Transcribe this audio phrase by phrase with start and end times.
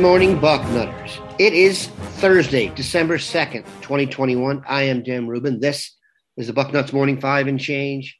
[0.00, 1.34] Good morning, Bucknutters.
[1.38, 1.88] It is
[2.22, 4.64] Thursday, December 2nd, 2021.
[4.66, 5.60] I am Jim Rubin.
[5.60, 5.94] This
[6.38, 8.18] is the Bucknuts Morning Five and Change.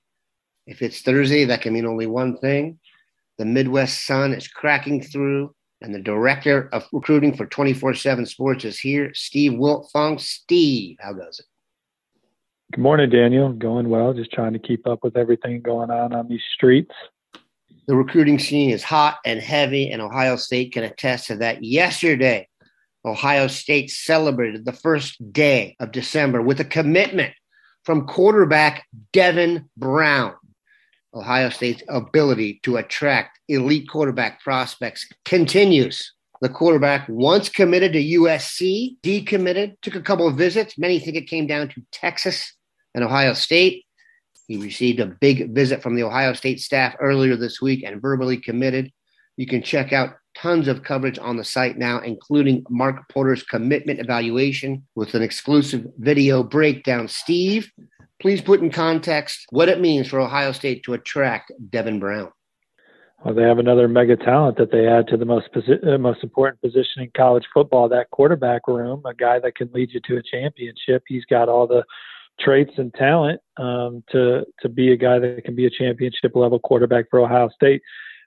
[0.66, 2.78] If it's Thursday, that can mean only one thing.
[3.38, 8.66] The Midwest sun is cracking through, and the director of recruiting for 24 7 Sports
[8.66, 10.20] is here, Steve Wiltfong.
[10.20, 11.46] Steve, how goes it?
[12.72, 13.54] Good morning, Daniel.
[13.54, 14.12] Going well.
[14.12, 16.92] Just trying to keep up with everything going on on these streets.
[17.86, 21.64] The recruiting scene is hot and heavy, and Ohio State can attest to that.
[21.64, 22.48] Yesterday,
[23.04, 27.32] Ohio State celebrated the first day of December with a commitment
[27.84, 30.34] from quarterback Devin Brown.
[31.14, 36.12] Ohio State's ability to attract elite quarterback prospects continues.
[36.40, 40.78] The quarterback, once committed to USC, decommitted, took a couple of visits.
[40.78, 42.54] Many think it came down to Texas
[42.94, 43.84] and Ohio State.
[44.50, 48.36] He received a big visit from the Ohio State staff earlier this week and verbally
[48.36, 48.90] committed.
[49.36, 54.00] You can check out tons of coverage on the site now, including Mark Porter's commitment
[54.00, 57.06] evaluation with an exclusive video breakdown.
[57.06, 57.70] Steve,
[58.20, 62.32] please put in context what it means for Ohio State to attract Devin Brown.
[63.24, 66.24] Well, they have another mega talent that they add to the most posi- uh, most
[66.24, 70.16] important position in college football, that quarterback room, a guy that can lead you to
[70.16, 71.04] a championship.
[71.06, 71.84] He's got all the
[72.40, 76.58] traits and talent um, to to be a guy that can be a championship level
[76.58, 77.82] quarterback for Ohio State.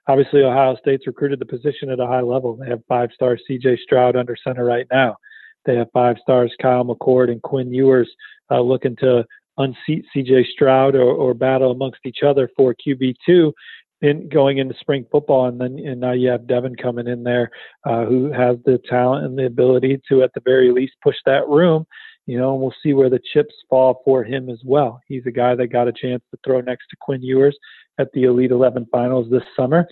[0.06, 2.56] Obviously, Ohio State's recruited the position at a high level.
[2.56, 3.78] They have five stars C.J.
[3.82, 5.16] Stroud under center right now.
[5.64, 8.10] They have five stars Kyle McCord and Quinn Ewers
[8.50, 9.24] uh, looking to
[9.56, 10.46] unseat C.J.
[10.52, 13.54] Stroud or, or battle amongst each other for QB two
[14.02, 17.50] in going into spring football, and then and now you have Devin coming in there,
[17.86, 21.48] uh, who has the talent and the ability to, at the very least, push that
[21.48, 21.86] room
[22.26, 25.00] you know, and we'll see where the chips fall for him as well.
[25.06, 27.56] He's a guy that got a chance to throw next to Quinn Ewers
[27.98, 29.86] at the Elite 11 finals this summer.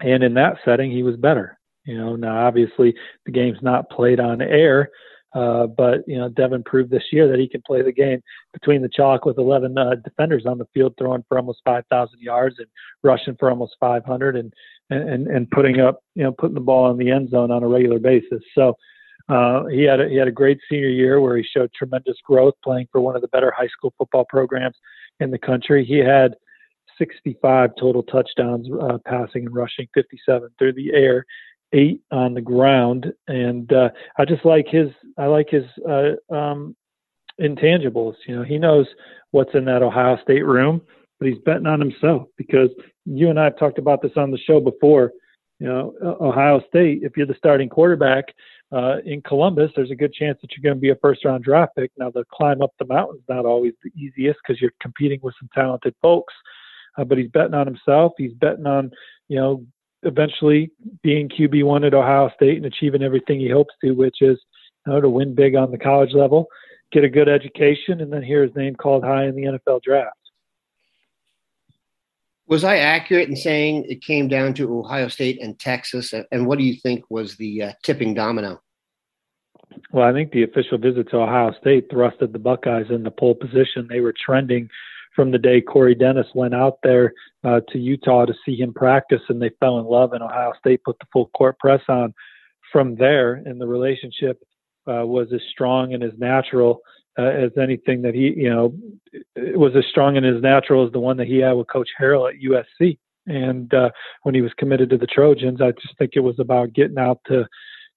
[0.00, 1.58] And in that setting, he was better.
[1.84, 2.94] You know, now obviously
[3.26, 4.90] the game's not played on air,
[5.34, 8.20] uh, but, you know, Devin proved this year that he can play the game
[8.52, 12.56] between the chalk with 11 uh, defenders on the field, throwing for almost 5,000 yards
[12.58, 12.66] and
[13.02, 14.52] rushing for almost 500 and,
[14.90, 17.68] and, and putting up, you know, putting the ball in the end zone on a
[17.68, 18.42] regular basis.
[18.54, 18.74] So,
[19.28, 22.54] uh, he had a, he had a great senior year where he showed tremendous growth,
[22.64, 24.76] playing for one of the better high school football programs
[25.20, 25.84] in the country.
[25.84, 26.34] He had
[26.98, 31.24] 65 total touchdowns, uh, passing and rushing, 57 through the air,
[31.72, 36.76] eight on the ground, and uh, I just like his I like his uh, um,
[37.40, 38.14] intangibles.
[38.26, 38.86] You know, he knows
[39.30, 40.82] what's in that Ohio State room,
[41.18, 42.70] but he's betting on himself because
[43.06, 45.12] you and I have talked about this on the show before.
[45.58, 48.24] You know, Ohio State, if you're the starting quarterback
[48.72, 51.42] uh, in Columbus, there's a good chance that you're going to be a first round
[51.42, 51.90] draft pick.
[51.98, 55.48] Now, the climb up the mountain's not always the easiest because you're competing with some
[55.52, 56.32] talented folks,
[56.96, 58.12] uh, but he's betting on himself.
[58.16, 58.92] He's betting on,
[59.28, 59.64] you know,
[60.04, 60.70] eventually
[61.02, 64.38] being QB1 at Ohio State and achieving everything he hopes to, which is,
[64.86, 66.46] you know, to win big on the college level,
[66.92, 70.16] get a good education, and then hear his name called high in the NFL draft.
[72.50, 76.12] Was I accurate in saying it came down to Ohio State and Texas?
[76.32, 78.60] And what do you think was the uh, tipping domino?
[79.92, 83.36] Well, I think the official visit to Ohio State thrusted the Buckeyes in the pole
[83.36, 83.86] position.
[83.88, 84.68] They were trending
[85.14, 87.12] from the day Corey Dennis went out there
[87.44, 90.12] uh, to Utah to see him practice, and they fell in love.
[90.12, 92.12] And Ohio State put the full court press on
[92.72, 94.42] from there, and the relationship
[94.88, 96.80] uh, was as strong and as natural
[97.18, 98.74] uh, as anything that he, you know,
[99.36, 102.28] was as strong and as natural as the one that he had with Coach Harrell
[102.28, 102.98] at USC.
[103.26, 103.90] And uh,
[104.22, 107.20] when he was committed to the Trojans, I just think it was about getting out
[107.26, 107.46] to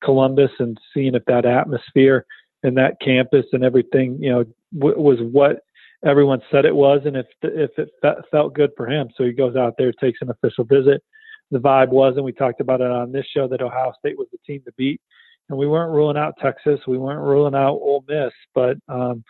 [0.04, 2.26] Columbus and seeing if that atmosphere
[2.64, 4.46] and that campus and everything, you know,
[4.78, 5.60] w- was what
[6.06, 9.10] everyone said it was, and if if it fe- felt good for him.
[9.16, 11.02] So he goes out there, takes an official visit.
[11.52, 14.28] The vibe was, and we talked about it on this show, that Ohio State was
[14.32, 15.00] the team to beat
[15.50, 19.24] and we weren't ruling out Texas, we weren't ruling out Ole Miss, but um,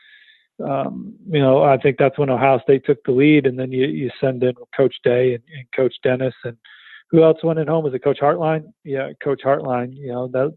[0.64, 3.88] um, you know, I think that's when Ohio State took the lead, and then you
[3.88, 6.58] you send in Coach Day and, and Coach Dennis, and
[7.10, 7.84] who else went at home?
[7.84, 8.66] Was it Coach Hartline?
[8.84, 9.96] Yeah, Coach Hartline.
[9.96, 10.56] You know that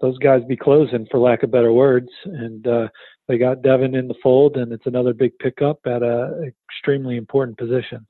[0.00, 2.88] those guys be closing for lack of better words, and uh,
[3.28, 7.58] they got Devin in the fold, and it's another big pickup at a extremely important
[7.58, 8.06] position.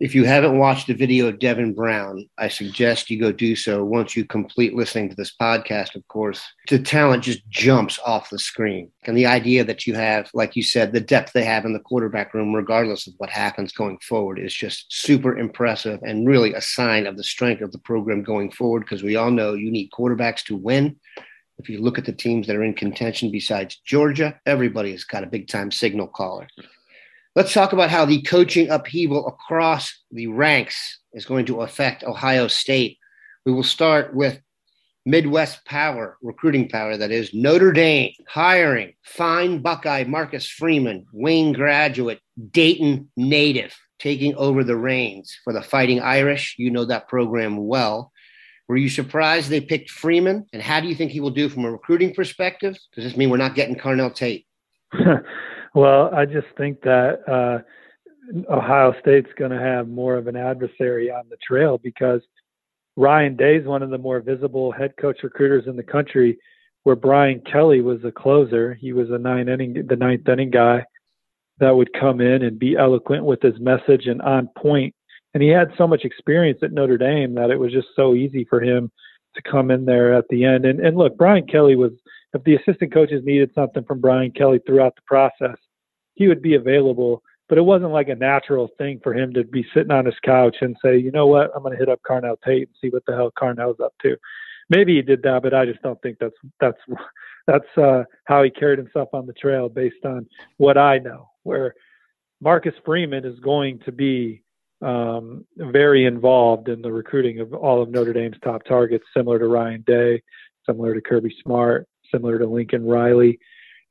[0.00, 3.84] If you haven't watched the video of Devin Brown, I suggest you go do so
[3.84, 6.40] once you complete listening to this podcast, of course.
[6.70, 8.90] The talent just jumps off the screen.
[9.04, 11.80] And the idea that you have, like you said, the depth they have in the
[11.80, 16.62] quarterback room, regardless of what happens going forward, is just super impressive and really a
[16.62, 19.90] sign of the strength of the program going forward because we all know you need
[19.90, 20.96] quarterbacks to win.
[21.58, 25.24] If you look at the teams that are in contention besides Georgia, everybody has got
[25.24, 26.48] a big time signal caller.
[27.36, 32.48] Let's talk about how the coaching upheaval across the ranks is going to affect Ohio
[32.48, 32.98] State.
[33.46, 34.40] We will start with
[35.06, 42.20] Midwest power, recruiting power, that is Notre Dame hiring fine Buckeye Marcus Freeman, Wayne graduate,
[42.50, 46.56] Dayton native, taking over the reins for the Fighting Irish.
[46.58, 48.10] You know that program well.
[48.68, 50.46] Were you surprised they picked Freeman?
[50.52, 52.76] And how do you think he will do from a recruiting perspective?
[52.92, 54.46] Does this mean we're not getting Carnell Tate?
[55.74, 57.58] Well, I just think that uh,
[58.52, 62.20] Ohio State's going to have more of an adversary on the trail because
[62.96, 66.38] Ryan Day is one of the more visible head coach recruiters in the country.
[66.82, 70.82] Where Brian Kelly was a closer, he was a nine inning, the ninth inning guy
[71.58, 74.94] that would come in and be eloquent with his message and on point.
[75.34, 78.46] And he had so much experience at Notre Dame that it was just so easy
[78.48, 78.90] for him
[79.34, 80.64] to come in there at the end.
[80.64, 81.92] And, and look, Brian Kelly was
[82.34, 85.56] if the assistant coaches needed something from Brian Kelly throughout the process,
[86.14, 87.22] he would be available.
[87.48, 90.58] But it wasn't like a natural thing for him to be sitting on his couch
[90.60, 93.04] and say, you know what, I'm going to hit up Carnell Tate and see what
[93.06, 94.16] the hell Carnell's up to.
[94.68, 96.78] Maybe he did that, but I just don't think that's that's
[97.46, 100.28] that's uh, how he carried himself on the trail based on
[100.58, 101.28] what I know.
[101.42, 101.74] Where
[102.40, 104.42] Marcus Freeman is going to be
[104.82, 109.46] um, very involved in the recruiting of all of Notre Dame's top targets, similar to
[109.46, 110.22] Ryan Day,
[110.66, 113.38] similar to Kirby Smart, similar to Lincoln Riley.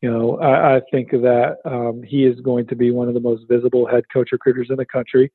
[0.01, 3.19] You know, I, I think that um, he is going to be one of the
[3.19, 5.31] most visible head coach recruiters in the country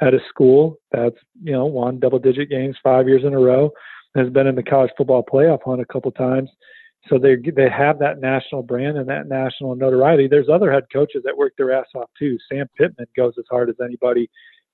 [0.00, 3.70] at a school that's you know won double digit games five years in a row,
[4.14, 6.50] has been in the college football playoff hunt a couple times.
[7.08, 10.26] So they they have that national brand and that national notoriety.
[10.28, 12.38] There's other head coaches that work their ass off too.
[12.50, 14.28] Sam Pittman goes as hard as anybody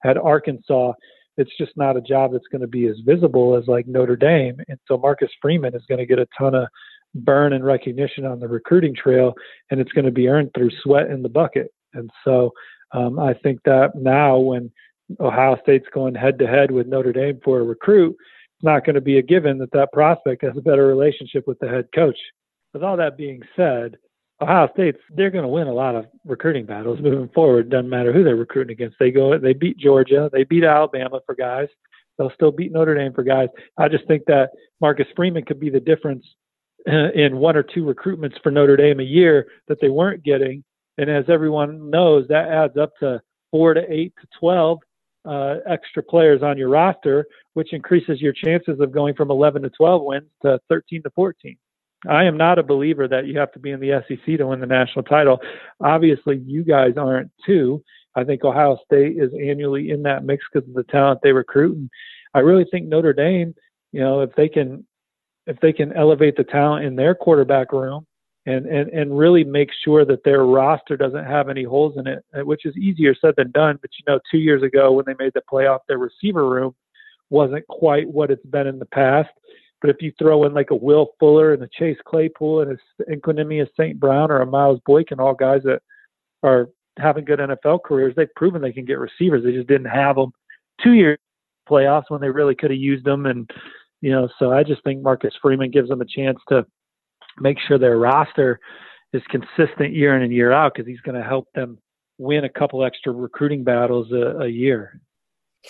[0.04, 0.92] at Arkansas.
[1.36, 4.60] It's just not a job that's going to be as visible as like Notre Dame.
[4.68, 6.68] And so Marcus Freeman is going to get a ton of
[7.14, 9.34] burn and recognition on the recruiting trail,
[9.70, 11.72] and it's going to be earned through sweat in the bucket.
[11.94, 12.52] And so
[12.92, 14.70] um, I think that now when
[15.20, 18.16] Ohio State's going head to head with Notre Dame for a recruit,
[18.56, 21.58] it's not going to be a given that that prospect has a better relationship with
[21.58, 22.18] the head coach.
[22.72, 23.96] With all that being said,
[24.40, 27.70] Ohio State's they're going to win a lot of recruiting battles moving forward.
[27.70, 28.96] Doesn't matter who they're recruiting against.
[28.98, 31.68] They go they beat Georgia, they beat Alabama for guys.
[32.18, 33.48] They'll still beat Notre Dame for guys.
[33.78, 34.50] I just think that
[34.80, 36.26] Marcus Freeman could be the difference
[37.14, 40.64] in one or two recruitments for Notre Dame a year that they weren't getting.
[40.98, 43.20] And as everyone knows, that adds up to
[43.50, 44.78] four to eight to 12
[45.24, 49.70] uh, extra players on your roster, which increases your chances of going from 11 to
[49.70, 51.56] 12 wins to 13 to 14.
[52.08, 54.60] I am not a believer that you have to be in the SEC to win
[54.60, 55.40] the national title.
[55.80, 57.82] Obviously, you guys aren't too.
[58.16, 61.76] I think Ohio State is annually in that mix because of the talent they recruit.
[61.76, 61.90] And
[62.34, 63.54] I really think Notre Dame,
[63.92, 64.84] you know, if they can
[65.46, 68.06] if they can elevate the talent in their quarterback room
[68.46, 72.24] and, and, and really make sure that their roster doesn't have any holes in it,
[72.46, 73.78] which is easier said than done.
[73.80, 76.74] But you know, two years ago when they made the playoff, their receiver room
[77.30, 79.30] wasn't quite what it's been in the past.
[79.80, 83.10] But if you throw in like a Will Fuller and a Chase Claypool and a
[83.10, 83.98] Equanimeous St.
[83.98, 85.82] Brown or a Miles Boykin, all guys that
[86.44, 86.68] are
[86.98, 89.42] having good NFL careers, they've proven they can get receivers.
[89.42, 90.32] They just didn't have them
[90.82, 91.18] two years
[91.68, 93.26] playoffs when they really could have used them.
[93.26, 93.50] And
[94.02, 96.66] you know, so I just think Marcus Freeman gives them a chance to
[97.38, 98.60] make sure their roster
[99.12, 101.78] is consistent year in and year out because he's going to help them
[102.18, 105.00] win a couple extra recruiting battles a, a year.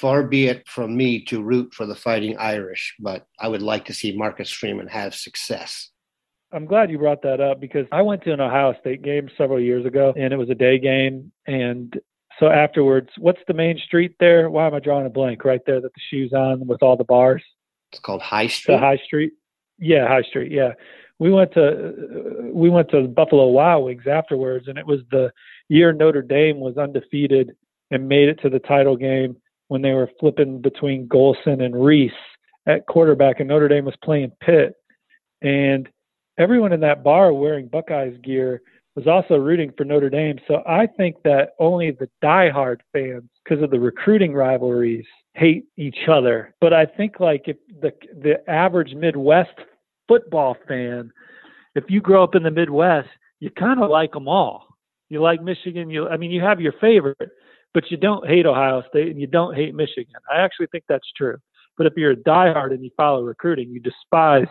[0.01, 3.85] Far be it from me to root for the Fighting Irish, but I would like
[3.87, 5.91] to see Marcus Freeman have success.
[6.51, 9.61] I'm glad you brought that up because I went to an Ohio State game several
[9.61, 11.33] years ago and it was a day game.
[11.47, 11.99] And
[12.41, 14.49] so afterwards, what's the main street there?
[14.49, 17.05] Why am I drawing a blank right there that the shoe's on with all the
[17.05, 17.43] bars?
[17.93, 18.75] It's called High Street.
[18.75, 19.33] The High Street.
[19.79, 20.51] Yeah, High Street.
[20.51, 20.73] Yeah,
[21.19, 25.31] we went to we went to Buffalo Wild Wings afterwards, and it was the
[25.69, 27.55] year Notre Dame was undefeated
[27.91, 29.37] and made it to the title game
[29.69, 32.13] when they were flipping between Golson and Rees
[32.67, 34.75] at quarterback, and Notre Dame was playing Pitt.
[35.43, 35.89] and
[36.39, 38.63] everyone in that bar wearing Buckeyes gear
[38.95, 40.39] was also rooting for Notre Dame.
[40.47, 46.09] So I think that only the diehard fans, because of the recruiting rivalries, hate each
[46.09, 46.55] other.
[46.61, 49.55] But I think like if the the average Midwest
[50.09, 51.11] football fan,
[51.75, 53.09] if you grow up in the Midwest,
[53.41, 54.67] you kind of like them all.
[55.09, 55.91] You like Michigan.
[55.91, 57.31] You, I mean, you have your favorite,
[57.75, 60.15] but you don't hate Ohio State and you don't hate Michigan.
[60.33, 61.37] I actually think that's true.
[61.77, 64.47] But if you're a diehard and you follow recruiting, you despise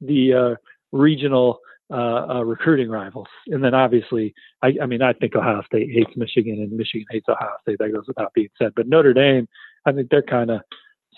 [0.00, 0.54] the uh,
[0.92, 1.60] regional
[1.92, 3.26] uh, uh, recruiting rivals.
[3.48, 4.32] And then obviously,
[4.62, 7.78] I, I mean, I think Ohio State hates Michigan and Michigan hates Ohio State.
[7.80, 8.72] That goes without being said.
[8.76, 9.48] But Notre Dame,
[9.86, 10.60] I think they're kind of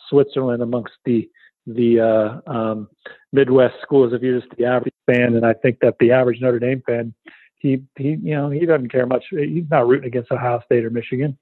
[0.09, 1.28] Switzerland amongst the
[1.66, 2.88] the uh, um,
[3.33, 4.12] Midwest schools.
[4.12, 7.14] If you're just the average fan, and I think that the average Notre Dame fan,
[7.59, 9.25] he he you know he doesn't care much.
[9.31, 11.38] He's not rooting against Ohio State or Michigan.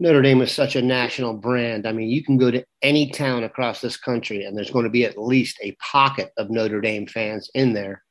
[0.00, 1.84] Notre Dame is such a national brand.
[1.84, 4.90] I mean, you can go to any town across this country, and there's going to
[4.90, 8.04] be at least a pocket of Notre Dame fans in there.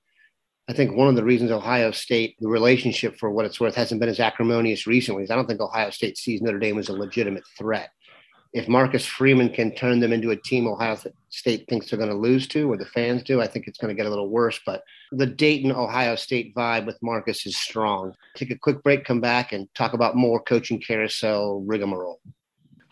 [0.70, 4.02] I think one of the reasons Ohio State, the relationship for what it's worth, hasn't
[4.02, 6.94] been as acrimonious recently is I don't think Ohio State sees Notre Dame as a
[6.94, 7.92] legitimate threat
[8.54, 10.98] if Marcus Freeman can turn them into a team Ohio
[11.30, 13.96] State thinks they're going to lose to, or the fans do, I think it's going
[13.96, 14.60] to get a little worse.
[14.66, 18.14] But the Dayton, Ohio State vibe with Marcus is strong.
[18.36, 22.20] Take a quick break, come back, and talk about more coaching carousel rigmarole.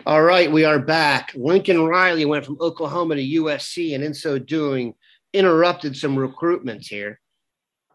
[0.05, 1.31] All right, we are back.
[1.35, 4.93] Lincoln Riley went from Oklahoma to USC, and in so doing,
[5.33, 7.19] interrupted some recruitments here.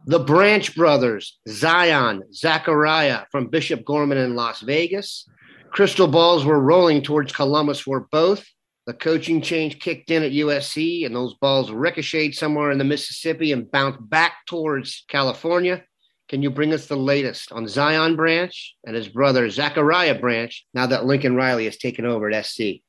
[0.07, 5.29] The Branch brothers, Zion, Zachariah from Bishop Gorman in Las Vegas,
[5.71, 8.47] crystal balls were rolling towards Columbus for both.
[8.87, 13.53] The coaching change kicked in at USC, and those balls ricocheted somewhere in the Mississippi
[13.53, 15.85] and bounced back towards California.
[16.31, 20.87] Can you bring us the latest on Zion Branch and his brother Zachariah Branch now
[20.87, 22.81] that Lincoln Riley has taken over at SC?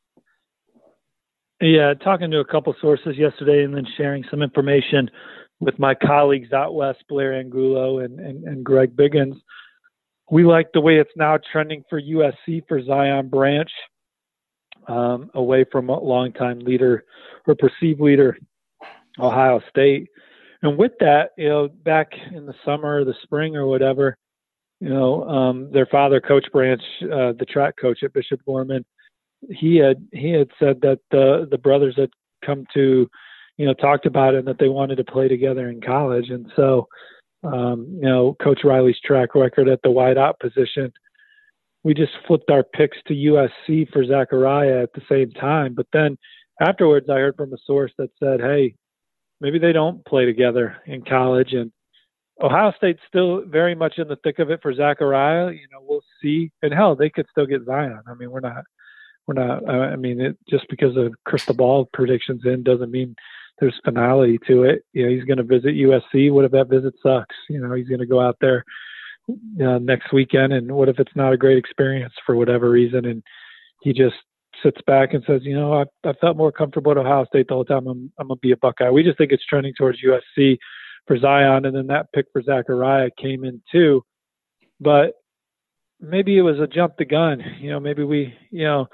[1.59, 5.09] Yeah, talking to a couple sources yesterday and then sharing some information
[5.61, 9.37] with my colleagues out west, Blair Angulo and, and, and Greg Biggins
[10.31, 13.69] we like the way it's now trending for USC for Zion Branch,
[14.87, 17.03] um, away from a longtime leader
[17.45, 18.37] or perceived leader,
[19.19, 20.07] Ohio State.
[20.63, 24.15] And with that, you know, back in the summer, or the spring, or whatever,
[24.79, 28.85] you know, um, their father, Coach Branch, uh, the track coach at Bishop Gorman,
[29.49, 32.11] he had he had said that the the brothers had
[32.45, 33.09] come to,
[33.61, 36.51] you know, talked about it and that they wanted to play together in college, and
[36.55, 36.87] so
[37.43, 40.91] um, you know, Coach Riley's track record at the wideout position.
[41.83, 45.73] We just flipped our picks to USC for Zachariah at the same time.
[45.73, 46.17] But then
[46.59, 48.75] afterwards, I heard from a source that said, hey,
[49.39, 51.53] maybe they don't play together in college.
[51.53, 51.71] And
[52.39, 55.51] Ohio State's still very much in the thick of it for Zachariah.
[55.51, 56.51] You know, we'll see.
[56.61, 58.01] And hell, they could still get Zion.
[58.07, 58.63] I mean, we're not,
[59.25, 63.15] we're not, I mean, it, just because of crystal ball predictions in doesn't mean
[63.61, 64.83] there's finality to it.
[64.91, 66.31] You know, he's going to visit USC.
[66.31, 67.35] What if that visit sucks?
[67.47, 68.65] You know, he's going to go out there
[69.29, 73.05] uh, next weekend, and what if it's not a great experience for whatever reason?
[73.05, 73.23] And
[73.81, 74.15] he just
[74.63, 77.53] sits back and says, you know, I, I felt more comfortable at Ohio State the
[77.53, 77.87] whole time.
[77.87, 78.89] I'm, I'm gonna be a Buckeye.
[78.89, 80.57] We just think it's trending towards USC
[81.07, 84.03] for Zion, and then that pick for Zachariah came in too.
[84.79, 85.13] But
[85.99, 87.43] maybe it was a jump the gun.
[87.59, 88.87] You know, maybe we, you know,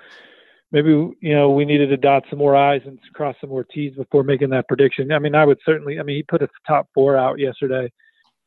[0.71, 3.95] maybe you know we needed to dot some more I's and cross some more T's
[3.95, 5.12] before making that prediction.
[5.12, 6.00] I mean, I would certainly.
[6.00, 7.91] I mean, he put a top four out yesterday,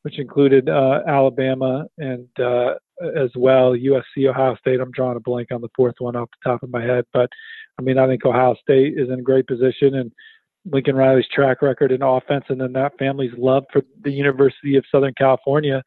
[0.02, 2.74] which included uh, Alabama and uh,
[3.16, 4.80] as well USC, Ohio State.
[4.80, 7.30] I'm drawing a blank on the fourth one off the top of my head, but
[7.78, 10.12] I mean, I think Ohio State is in a great position and.
[10.70, 14.84] Lincoln Riley's track record in offense, and then that family's love for the University of
[14.92, 15.82] Southern California,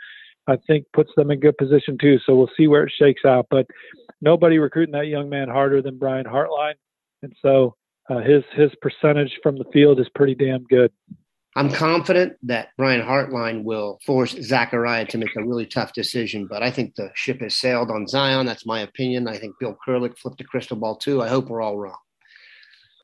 [0.48, 2.20] I think puts them in good position too.
[2.26, 3.48] So we'll see where it shakes out.
[3.50, 3.68] But
[4.22, 6.76] nobody recruiting that young man harder than Brian Hartline,
[7.22, 7.76] and so
[8.10, 10.92] uh, his his percentage from the field is pretty damn good.
[11.56, 16.64] I'm confident that Brian Hartline will force Zachariah to make a really tough decision, but
[16.64, 18.48] I think the ship has sailed on Zion.
[18.48, 19.28] That's my opinion.
[19.28, 21.22] I think Bill Kurelic flipped a crystal ball too.
[21.22, 21.98] I hope we're all wrong.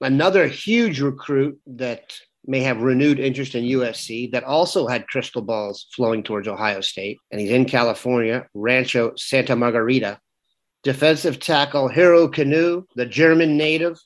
[0.02, 2.18] Another huge recruit that
[2.50, 7.20] may have renewed interest in USC that also had crystal balls flowing towards Ohio State,
[7.32, 10.20] and he's in California, Rancho Santa Margarita,
[10.84, 14.00] defensive tackle Hero Kanu, the German native.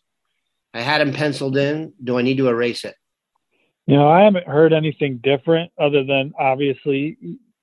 [0.74, 1.94] I had him penciled in.
[2.04, 2.96] Do I need to erase it?
[3.88, 7.18] You know, I haven't heard anything different other than obviously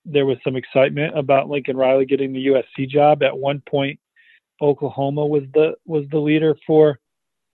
[0.07, 3.23] there was some excitement about Lincoln Riley getting the USC job.
[3.23, 4.01] At one point,
[4.63, 6.99] Oklahoma was the was the leader for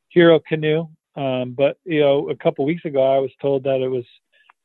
[0.09, 0.90] Hero Kanu.
[1.16, 4.04] Um, but you know, a couple weeks ago, I was told that it was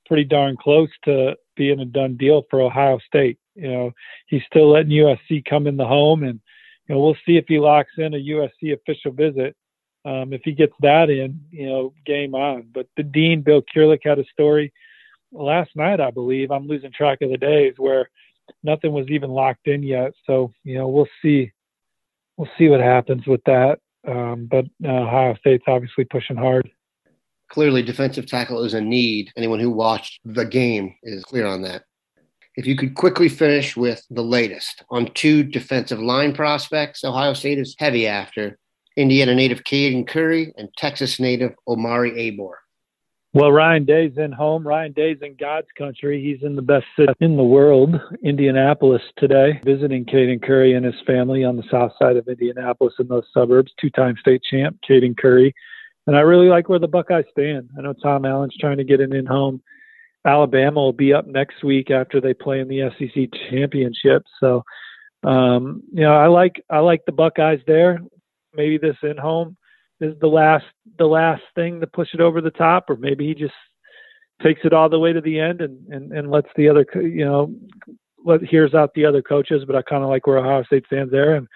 [0.06, 3.40] pretty darn close to being a done deal for Ohio State.
[3.56, 3.92] You know,
[4.28, 6.40] he's still letting USC come in the home and
[6.88, 9.56] you know, we'll see if he locks in a USC official visit.
[10.04, 12.70] Um, if he gets that in, you know, game on.
[12.74, 14.74] But the dean, Bill Kurelic, had a story
[15.32, 16.52] last night, I believe.
[16.52, 18.10] I'm losing track of the days where
[18.64, 20.14] nothing was even locked in yet.
[20.26, 21.52] So you know, we'll see.
[22.36, 23.80] We'll see what happens with that.
[24.08, 26.72] Um, but uh, Ohio State's obviously pushing hard.
[27.50, 29.32] Clearly, defensive tackle is a need.
[29.36, 31.84] Anyone who watched the game is clear on that.
[32.56, 37.60] If you could quickly finish with the latest on two defensive line prospects Ohio State
[37.60, 38.58] is heavy after
[38.98, 42.56] Indiana native Caden Curry and Texas native Omari Abor.
[43.34, 44.68] Well, Ryan Day's in home.
[44.68, 46.22] Ryan Day's in God's country.
[46.22, 47.96] He's in the best city in the world,
[48.26, 53.08] Indianapolis, today, visiting Caden Curry and his family on the south side of Indianapolis in
[53.08, 53.72] those suburbs.
[53.80, 55.56] Two time state champ, Caden Curry.
[56.08, 57.70] And I really like where the Buckeyes stand.
[57.78, 59.62] I know Tom Allen's trying to get an in home.
[60.26, 64.24] Alabama will be up next week after they play in the SEC championship.
[64.42, 64.64] So,
[65.24, 68.02] um, you know, I like I like the Buckeyes there.
[68.54, 69.56] Maybe this in home
[70.02, 70.66] is the last
[70.98, 73.54] the last thing to push it over the top, or maybe he just
[74.44, 77.24] takes it all the way to the end and and, and lets the other you
[77.24, 77.54] know
[78.26, 79.64] let hears out the other coaches.
[79.66, 81.48] But I kind of like where Ohio State stands there, and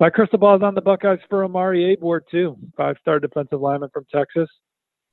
[0.00, 3.90] my crystal ball is on the Buckeyes for Omari Abor too, five star defensive lineman
[3.92, 4.48] from Texas.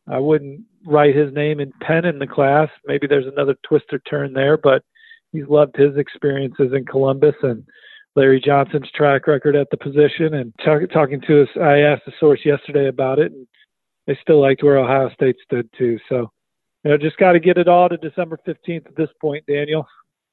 [0.10, 2.70] I wouldn't write his name in pen in the class.
[2.86, 4.84] Maybe there's another twist or turn there, but
[5.32, 7.64] he's loved his experiences in Columbus and
[8.16, 10.34] Larry Johnson's track record at the position.
[10.34, 13.48] And talking to us, I asked the source yesterday about it, and
[14.08, 16.00] they still liked where Ohio State stood too.
[16.10, 16.32] So,
[16.84, 19.88] you know, just got to get it all to December 15th at this point, Daniel.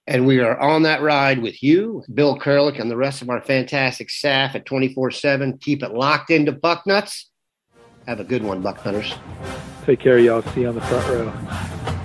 [0.07, 3.41] And we are on that ride with you, Bill Kurelic, and the rest of our
[3.41, 5.59] fantastic staff at 24 7.
[5.59, 7.27] Keep it locked into Bucknuts.
[8.07, 9.17] Have a good one, Bucknutters.
[9.85, 10.43] Take care, y'all.
[10.43, 11.97] See you on the front row.